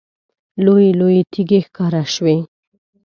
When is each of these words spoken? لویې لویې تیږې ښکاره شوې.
لویې 0.63 0.91
لویې 0.99 1.21
تیږې 1.31 1.59
ښکاره 1.67 2.03
شوې. 2.13 2.37